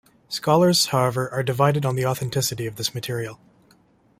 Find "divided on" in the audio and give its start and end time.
1.43-1.95